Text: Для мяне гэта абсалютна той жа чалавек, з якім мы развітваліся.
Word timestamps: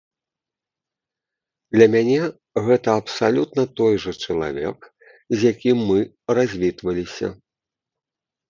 Для 1.75 1.87
мяне 1.95 2.19
гэта 2.69 2.89
абсалютна 3.01 3.63
той 3.81 3.93
жа 4.07 4.11
чалавек, 4.23 4.79
з 5.35 5.55
якім 5.55 5.77
мы 5.91 5.99
развітваліся. 6.39 7.27